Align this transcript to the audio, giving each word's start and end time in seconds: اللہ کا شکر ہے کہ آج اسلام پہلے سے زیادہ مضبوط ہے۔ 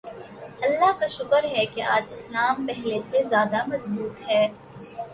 اللہ 0.61 0.91
کا 0.99 1.07
شکر 1.07 1.43
ہے 1.51 1.65
کہ 1.73 1.81
آج 1.95 2.11
اسلام 2.13 2.65
پہلے 2.67 3.01
سے 3.09 3.23
زیادہ 3.29 3.65
مضبوط 3.67 4.29
ہے۔ 4.29 4.47